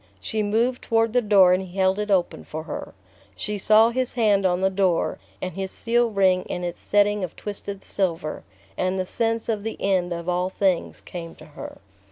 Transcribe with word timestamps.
She 0.19 0.41
moved 0.41 0.81
toward 0.81 1.13
the 1.13 1.21
door 1.21 1.53
and 1.53 1.61
he 1.61 1.77
held 1.77 1.99
it 1.99 2.09
open 2.09 2.43
for 2.43 2.63
her. 2.63 2.95
She 3.35 3.59
saw 3.59 3.91
his 3.91 4.13
hand 4.13 4.47
on 4.47 4.61
the 4.61 4.71
door, 4.71 5.19
and 5.43 5.53
his 5.53 5.69
seal 5.69 6.09
ring 6.09 6.41
in 6.45 6.63
its 6.63 6.79
setting 6.79 7.23
of 7.23 7.35
twisted 7.35 7.83
silver; 7.83 8.43
and 8.75 8.97
the 8.97 9.05
sense 9.05 9.47
of 9.47 9.61
the 9.61 9.77
end 9.79 10.11
of 10.11 10.27
all 10.27 10.49
things 10.49 11.01
came 11.01 11.35
to 11.35 11.45
her. 11.45 11.77